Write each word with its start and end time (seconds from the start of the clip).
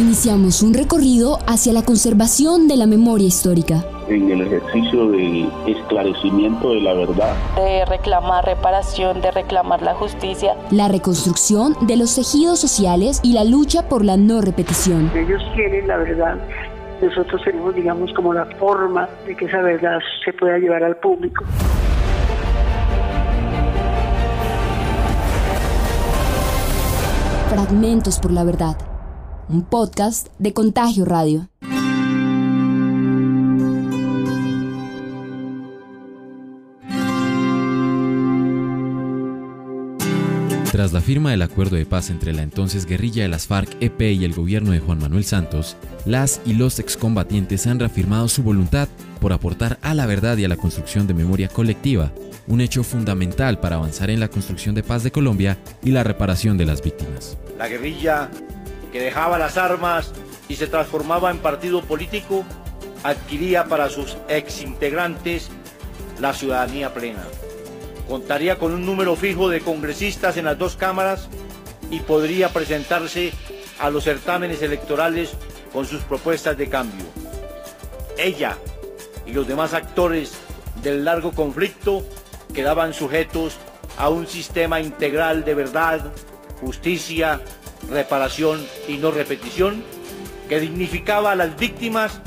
Iniciamos 0.00 0.62
un 0.62 0.72
recorrido 0.72 1.40
hacia 1.46 1.74
la 1.74 1.82
conservación 1.82 2.68
de 2.68 2.76
la 2.78 2.86
memoria 2.86 3.26
histórica. 3.26 3.84
En 4.08 4.30
el 4.30 4.40
ejercicio 4.40 5.10
del 5.10 5.52
esclarecimiento 5.66 6.70
de 6.70 6.80
la 6.80 6.94
verdad. 6.94 7.34
De 7.54 7.84
reclamar 7.84 8.46
reparación, 8.46 9.20
de 9.20 9.30
reclamar 9.30 9.82
la 9.82 9.92
justicia. 9.92 10.56
La 10.70 10.88
reconstrucción 10.88 11.76
de 11.82 11.98
los 11.98 12.14
tejidos 12.14 12.58
sociales 12.58 13.20
y 13.22 13.34
la 13.34 13.44
lucha 13.44 13.90
por 13.90 14.02
la 14.02 14.16
no 14.16 14.40
repetición. 14.40 15.12
Ellos 15.14 15.42
quieren 15.54 15.86
la 15.86 15.98
verdad. 15.98 16.38
Nosotros 17.02 17.42
tenemos, 17.44 17.74
digamos, 17.74 18.10
como 18.14 18.32
la 18.32 18.46
forma 18.58 19.06
de 19.26 19.36
que 19.36 19.44
esa 19.44 19.60
verdad 19.60 19.98
se 20.24 20.32
pueda 20.32 20.56
llevar 20.56 20.82
al 20.82 20.96
público. 20.96 21.44
Fragmentos 27.50 28.18
por 28.18 28.32
la 28.32 28.44
verdad 28.44 28.89
un 29.50 29.62
podcast 29.64 30.28
de 30.38 30.52
Contagio 30.52 31.04
Radio. 31.04 31.48
Tras 40.70 40.92
la 40.92 41.00
firma 41.00 41.32
del 41.32 41.42
acuerdo 41.42 41.74
de 41.74 41.84
paz 41.84 42.10
entre 42.10 42.32
la 42.32 42.42
entonces 42.42 42.86
guerrilla 42.86 43.24
de 43.24 43.28
las 43.28 43.48
FARC-EP 43.48 44.00
y 44.12 44.24
el 44.24 44.34
gobierno 44.34 44.70
de 44.70 44.78
Juan 44.78 45.00
Manuel 45.00 45.24
Santos, 45.24 45.76
las 46.06 46.40
y 46.46 46.54
los 46.54 46.78
excombatientes 46.78 47.66
han 47.66 47.80
reafirmado 47.80 48.28
su 48.28 48.44
voluntad 48.44 48.88
por 49.20 49.32
aportar 49.32 49.78
a 49.82 49.94
la 49.94 50.06
verdad 50.06 50.36
y 50.36 50.44
a 50.44 50.48
la 50.48 50.56
construcción 50.56 51.08
de 51.08 51.14
memoria 51.14 51.48
colectiva, 51.48 52.12
un 52.46 52.60
hecho 52.60 52.84
fundamental 52.84 53.58
para 53.58 53.76
avanzar 53.76 54.10
en 54.10 54.20
la 54.20 54.28
construcción 54.28 54.76
de 54.76 54.84
paz 54.84 55.02
de 55.02 55.10
Colombia 55.10 55.58
y 55.82 55.90
la 55.90 56.04
reparación 56.04 56.56
de 56.56 56.66
las 56.66 56.82
víctimas. 56.82 57.36
La 57.58 57.68
guerrilla 57.68 58.30
que 58.92 59.00
dejaba 59.00 59.38
las 59.38 59.56
armas 59.56 60.12
y 60.48 60.56
se 60.56 60.66
transformaba 60.66 61.30
en 61.30 61.38
partido 61.38 61.82
político, 61.82 62.44
adquiría 63.02 63.64
para 63.64 63.88
sus 63.88 64.16
exintegrantes 64.28 65.50
la 66.18 66.34
ciudadanía 66.34 66.92
plena. 66.92 67.24
Contaría 68.08 68.58
con 68.58 68.72
un 68.72 68.84
número 68.84 69.16
fijo 69.16 69.48
de 69.48 69.60
congresistas 69.60 70.36
en 70.36 70.46
las 70.46 70.58
dos 70.58 70.76
cámaras 70.76 71.28
y 71.90 72.00
podría 72.00 72.48
presentarse 72.50 73.32
a 73.78 73.90
los 73.90 74.04
certámenes 74.04 74.62
electorales 74.62 75.32
con 75.72 75.86
sus 75.86 76.02
propuestas 76.02 76.56
de 76.56 76.68
cambio. 76.68 77.06
Ella 78.18 78.56
y 79.24 79.32
los 79.32 79.46
demás 79.46 79.72
actores 79.72 80.32
del 80.82 81.04
largo 81.04 81.32
conflicto 81.32 82.04
quedaban 82.52 82.92
sujetos 82.92 83.58
a 83.96 84.08
un 84.08 84.26
sistema 84.26 84.80
integral 84.80 85.44
de 85.44 85.54
verdad, 85.54 86.12
justicia 86.60 87.40
reparación 87.88 88.60
y 88.88 88.98
no 88.98 89.10
repetición, 89.10 89.82
que 90.48 90.60
dignificaba 90.60 91.32
a 91.32 91.36
las 91.36 91.58
víctimas 91.58 92.20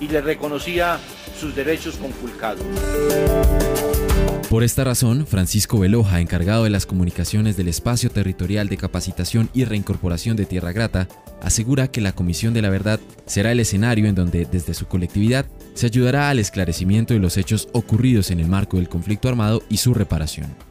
y 0.00 0.08
les 0.08 0.24
reconocía 0.24 0.98
sus 1.38 1.54
derechos 1.54 1.96
conculcados. 1.96 2.64
Por 4.48 4.64
esta 4.64 4.82
razón, 4.82 5.26
Francisco 5.26 5.78
Veloja, 5.78 6.20
encargado 6.20 6.64
de 6.64 6.70
las 6.70 6.86
comunicaciones 6.86 7.58
del 7.58 7.68
Espacio 7.68 8.10
Territorial 8.10 8.70
de 8.70 8.78
Capacitación 8.78 9.50
y 9.52 9.66
Reincorporación 9.66 10.38
de 10.38 10.46
Tierra 10.46 10.72
Grata, 10.72 11.06
asegura 11.42 11.88
que 11.88 12.00
la 12.00 12.12
Comisión 12.12 12.54
de 12.54 12.62
la 12.62 12.70
Verdad 12.70 12.98
será 13.26 13.52
el 13.52 13.60
escenario 13.60 14.06
en 14.06 14.14
donde, 14.14 14.46
desde 14.50 14.72
su 14.72 14.86
colectividad, 14.86 15.44
se 15.74 15.86
ayudará 15.86 16.30
al 16.30 16.38
esclarecimiento 16.38 17.12
de 17.12 17.20
los 17.20 17.36
hechos 17.36 17.68
ocurridos 17.72 18.30
en 18.30 18.40
el 18.40 18.48
marco 18.48 18.78
del 18.78 18.88
conflicto 18.88 19.28
armado 19.28 19.62
y 19.68 19.76
su 19.76 19.92
reparación 19.92 20.67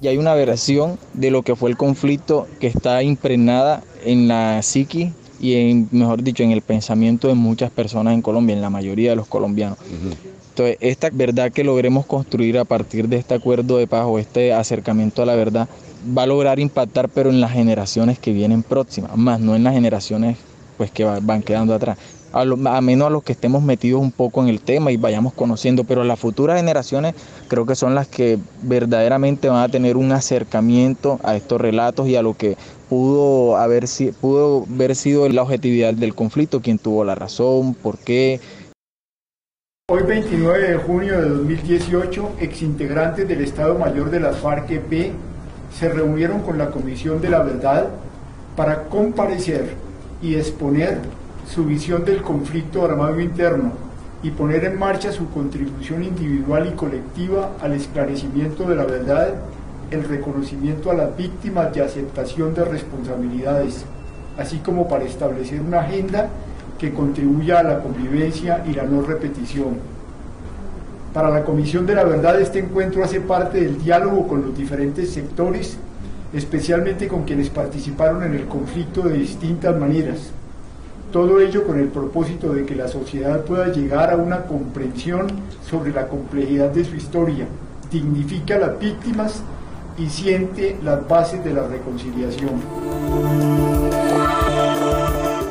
y 0.00 0.08
hay 0.08 0.16
una 0.16 0.34
versión 0.34 0.98
de 1.14 1.30
lo 1.30 1.42
que 1.42 1.56
fue 1.56 1.70
el 1.70 1.76
conflicto 1.76 2.46
que 2.60 2.68
está 2.68 3.02
impregnada 3.02 3.82
en 4.04 4.28
la 4.28 4.62
psiqui 4.62 5.12
y 5.40 5.54
en, 5.54 5.88
mejor 5.90 6.22
dicho, 6.22 6.42
en 6.42 6.50
el 6.50 6.62
pensamiento 6.62 7.28
de 7.28 7.34
muchas 7.34 7.70
personas 7.70 8.14
en 8.14 8.22
Colombia, 8.22 8.54
en 8.54 8.62
la 8.62 8.70
mayoría 8.70 9.10
de 9.10 9.16
los 9.16 9.26
colombianos. 9.26 9.78
Entonces, 10.50 10.76
esta 10.80 11.10
verdad 11.12 11.52
que 11.52 11.64
logremos 11.64 12.06
construir 12.06 12.58
a 12.58 12.64
partir 12.64 13.08
de 13.08 13.16
este 13.16 13.34
acuerdo 13.34 13.78
de 13.78 13.86
paz 13.86 14.04
o 14.06 14.18
este 14.18 14.52
acercamiento 14.52 15.22
a 15.22 15.26
la 15.26 15.36
verdad 15.36 15.68
va 16.16 16.24
a 16.24 16.26
lograr 16.26 16.58
impactar, 16.58 17.08
pero 17.08 17.30
en 17.30 17.40
las 17.40 17.52
generaciones 17.52 18.18
que 18.18 18.32
vienen 18.32 18.62
próximas, 18.62 19.16
más 19.16 19.40
no 19.40 19.54
en 19.54 19.64
las 19.64 19.74
generaciones 19.74 20.36
pues 20.76 20.92
que 20.92 21.04
van 21.04 21.42
quedando 21.42 21.74
atrás 21.74 21.98
a, 22.32 22.80
menos 22.80 23.06
a 23.06 23.10
los 23.10 23.22
que 23.22 23.32
estemos 23.32 23.62
metidos 23.62 24.00
un 24.00 24.12
poco 24.12 24.42
en 24.42 24.48
el 24.48 24.60
tema 24.60 24.92
y 24.92 24.96
vayamos 24.96 25.32
conociendo, 25.32 25.84
pero 25.84 26.04
las 26.04 26.18
futuras 26.18 26.58
generaciones 26.58 27.14
creo 27.48 27.66
que 27.66 27.74
son 27.74 27.94
las 27.94 28.08
que 28.08 28.38
verdaderamente 28.62 29.48
van 29.48 29.62
a 29.62 29.68
tener 29.68 29.96
un 29.96 30.12
acercamiento 30.12 31.18
a 31.22 31.36
estos 31.36 31.60
relatos 31.60 32.08
y 32.08 32.16
a 32.16 32.22
lo 32.22 32.34
que 32.34 32.56
pudo 32.88 33.56
haber, 33.56 33.84
pudo 34.20 34.66
haber 34.72 34.96
sido 34.96 35.28
la 35.28 35.42
objetividad 35.42 35.94
del 35.94 36.14
conflicto, 36.14 36.60
quién 36.60 36.78
tuvo 36.78 37.04
la 37.04 37.14
razón, 37.14 37.74
por 37.74 37.98
qué. 37.98 38.40
Hoy 39.90 40.02
29 40.02 40.68
de 40.68 40.76
junio 40.76 41.20
de 41.20 41.28
2018, 41.30 42.32
exintegrantes 42.40 43.26
del 43.26 43.40
Estado 43.40 43.78
Mayor 43.78 44.10
de 44.10 44.20
las 44.20 44.36
FARC-EP 44.36 45.12
se 45.72 45.88
reunieron 45.88 46.42
con 46.42 46.58
la 46.58 46.70
Comisión 46.70 47.20
de 47.20 47.30
la 47.30 47.42
Verdad 47.42 47.88
para 48.56 48.84
comparecer 48.84 49.74
y 50.20 50.34
exponer 50.34 50.98
su 51.48 51.64
visión 51.64 52.04
del 52.04 52.20
conflicto 52.20 52.84
armado 52.84 53.18
interno 53.20 53.72
y 54.22 54.30
poner 54.30 54.64
en 54.64 54.78
marcha 54.78 55.12
su 55.12 55.30
contribución 55.30 56.04
individual 56.04 56.68
y 56.70 56.76
colectiva 56.76 57.52
al 57.62 57.72
esclarecimiento 57.72 58.64
de 58.64 58.76
la 58.76 58.84
verdad, 58.84 59.34
el 59.90 60.04
reconocimiento 60.04 60.90
a 60.90 60.94
las 60.94 61.16
víctimas 61.16 61.74
y 61.74 61.80
aceptación 61.80 62.52
de 62.52 62.66
responsabilidades, 62.66 63.84
así 64.36 64.58
como 64.58 64.88
para 64.88 65.04
establecer 65.04 65.62
una 65.62 65.80
agenda 65.80 66.28
que 66.78 66.92
contribuya 66.92 67.60
a 67.60 67.62
la 67.62 67.80
convivencia 67.80 68.62
y 68.68 68.74
la 68.74 68.82
no 68.82 69.00
repetición. 69.00 69.78
Para 71.14 71.30
la 71.30 71.44
Comisión 71.44 71.86
de 71.86 71.94
la 71.94 72.04
Verdad 72.04 72.38
este 72.40 72.58
encuentro 72.58 73.02
hace 73.02 73.20
parte 73.20 73.62
del 73.62 73.82
diálogo 73.82 74.28
con 74.28 74.42
los 74.42 74.56
diferentes 74.56 75.10
sectores, 75.10 75.78
especialmente 76.34 77.08
con 77.08 77.24
quienes 77.24 77.48
participaron 77.48 78.22
en 78.22 78.34
el 78.34 78.44
conflicto 78.44 79.00
de 79.02 79.16
distintas 79.16 79.74
maneras 79.78 80.32
todo 81.12 81.40
ello 81.40 81.64
con 81.66 81.78
el 81.78 81.88
propósito 81.88 82.52
de 82.52 82.66
que 82.66 82.74
la 82.74 82.88
sociedad 82.88 83.44
pueda 83.44 83.72
llegar 83.72 84.12
a 84.12 84.16
una 84.16 84.42
comprensión 84.42 85.26
sobre 85.68 85.92
la 85.92 86.08
complejidad 86.08 86.70
de 86.70 86.84
su 86.84 86.96
historia, 86.96 87.46
dignifica 87.90 88.56
a 88.56 88.58
las 88.58 88.78
víctimas 88.78 89.42
y 89.96 90.08
siente 90.08 90.76
las 90.82 91.06
bases 91.08 91.42
de 91.44 91.52
la 91.52 91.66
reconciliación. 91.66 92.60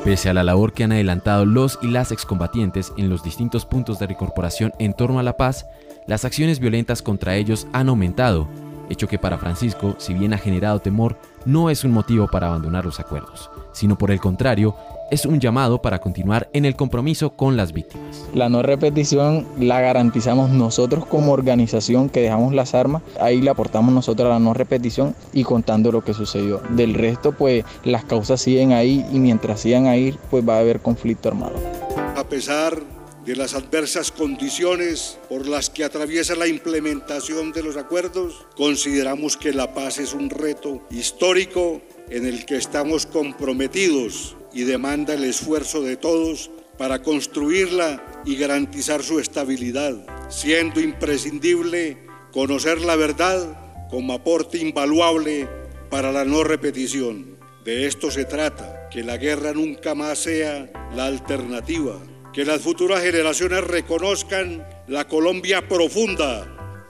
Pese 0.03 0.29
a 0.29 0.33
la 0.33 0.43
labor 0.43 0.71
que 0.71 0.85
han 0.85 0.93
adelantado 0.93 1.45
los 1.45 1.79
y 1.81 1.87
las 1.87 2.11
excombatientes 2.11 2.93
en 2.95 3.09
los 3.09 3.23
distintos 3.23 3.65
puntos 3.65 3.99
de 3.99 4.07
recorporación 4.07 4.71
en 4.79 4.93
torno 4.93 5.19
a 5.19 5.23
la 5.23 5.35
paz, 5.35 5.65
las 6.05 6.23
acciones 6.23 6.59
violentas 6.59 7.01
contra 7.01 7.35
ellos 7.35 7.67
han 7.73 7.89
aumentado, 7.89 8.47
hecho 8.89 9.09
que 9.09 9.19
para 9.19 9.37
Francisco, 9.37 9.95
si 9.97 10.13
bien 10.13 10.33
ha 10.33 10.37
generado 10.37 10.79
temor, 10.79 11.17
no 11.45 11.69
es 11.69 11.83
un 11.83 11.91
motivo 11.91 12.27
para 12.27 12.47
abandonar 12.47 12.85
los 12.85 13.01
acuerdos, 13.01 13.49
sino 13.73 13.97
por 13.97 14.11
el 14.11 14.21
contrario, 14.21 14.75
es 15.09 15.25
un 15.25 15.39
llamado 15.39 15.81
para 15.81 15.99
continuar 15.99 16.49
en 16.53 16.65
el 16.65 16.75
compromiso 16.75 17.31
con 17.31 17.57
las 17.57 17.73
víctimas. 17.73 18.25
La 18.33 18.49
no 18.49 18.61
repetición 18.61 19.47
la 19.59 19.79
garantizamos 19.81 20.49
nosotros 20.49 21.05
como 21.05 21.31
organización 21.31 22.09
que 22.09 22.21
dejamos 22.21 22.53
las 22.53 22.73
armas, 22.73 23.01
ahí 23.19 23.41
le 23.41 23.49
aportamos 23.49 23.93
nosotros 23.93 24.27
a 24.27 24.33
la 24.33 24.39
no 24.39 24.53
repetición 24.53 25.15
y 25.33 25.43
contando 25.43 25.91
lo 25.91 26.03
que 26.03 26.13
sucedió. 26.13 26.61
Del 26.69 26.93
resto, 26.93 27.31
pues 27.31 27.63
las 27.83 28.05
causas 28.05 28.41
siguen 28.41 28.73
ahí 28.73 29.05
y 29.11 29.19
mientras 29.19 29.61
sigan 29.61 29.87
ahí, 29.87 30.17
pues 30.29 30.47
va 30.47 30.57
a 30.57 30.59
haber 30.59 30.81
conflicto 30.81 31.29
armado. 31.29 31.55
A 32.15 32.23
pesar 32.23 32.81
de 33.25 33.35
las 33.35 33.53
adversas 33.53 34.11
condiciones 34.11 35.19
por 35.27 35.47
las 35.47 35.69
que 35.69 35.83
atraviesa 35.83 36.35
la 36.35 36.47
implementación 36.47 37.51
de 37.51 37.61
los 37.61 37.75
acuerdos, 37.75 38.45
consideramos 38.55 39.35
que 39.35 39.51
la 39.53 39.73
paz 39.73 39.97
es 39.97 40.13
un 40.13 40.29
reto 40.29 40.81
histórico 40.89 41.81
en 42.09 42.25
el 42.25 42.45
que 42.45 42.55
estamos 42.55 43.05
comprometidos 43.05 44.37
y 44.57 44.63
demanda 44.63 45.13
el 45.13 45.23
esfuerzo 45.23 45.83
de 45.83 45.97
todos 45.97 46.49
para 46.79 47.03
construirla 47.03 48.03
y 48.25 48.37
garantizar 48.37 49.03
su 49.03 49.19
estabilidad, 49.19 49.95
siendo 50.29 50.81
imprescindible 50.81 51.99
conocer 52.31 52.81
la 52.81 52.95
verdad 52.95 53.87
como 53.91 54.13
aporte 54.13 54.57
invaluable 54.57 55.47
para 55.91 56.11
la 56.11 56.25
no 56.25 56.43
repetición. 56.43 57.37
De 57.65 57.85
esto 57.85 58.09
se 58.09 58.25
trata, 58.25 58.89
que 58.89 59.03
la 59.03 59.17
guerra 59.17 59.53
nunca 59.53 59.93
más 59.93 60.17
sea 60.17 60.71
la 60.95 61.05
alternativa, 61.05 62.01
que 62.33 62.43
las 62.43 62.61
futuras 62.61 63.03
generaciones 63.03 63.63
reconozcan 63.63 64.67
la 64.87 65.07
Colombia 65.07 65.67
profunda 65.67 66.47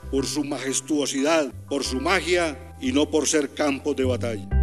por 0.10 0.26
su 0.26 0.46
majestuosidad, 0.46 1.52
por 1.68 1.84
su 1.84 2.00
magia 2.00 2.76
y 2.80 2.94
no 2.94 3.12
por 3.12 3.28
ser 3.28 3.54
campos 3.54 3.98
de 3.98 4.06
batalla. 4.06 4.57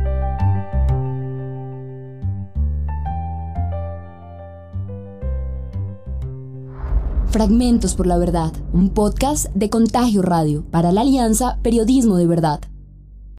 Fragmentos 7.34 7.96
por 7.96 8.06
la 8.06 8.16
Verdad, 8.16 8.52
un 8.72 8.90
podcast 8.90 9.46
de 9.56 9.68
Contagio 9.68 10.22
Radio 10.22 10.64
para 10.70 10.92
la 10.92 11.00
Alianza 11.00 11.58
Periodismo 11.64 12.16
de 12.16 12.28
Verdad. 12.28 12.60